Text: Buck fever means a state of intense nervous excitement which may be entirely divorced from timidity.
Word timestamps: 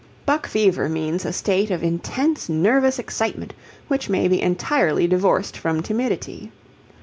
Buck 0.25 0.47
fever 0.47 0.89
means 0.89 1.25
a 1.25 1.31
state 1.31 1.69
of 1.69 1.83
intense 1.83 2.49
nervous 2.49 2.97
excitement 2.97 3.53
which 3.87 4.09
may 4.09 4.27
be 4.27 4.41
entirely 4.41 5.05
divorced 5.05 5.55
from 5.55 5.83
timidity. 5.83 6.51